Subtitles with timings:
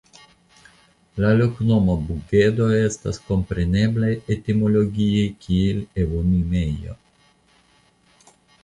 [1.23, 6.99] La loknomo "Bugedo" estas komprenebla etimologie kiel Evonimejo.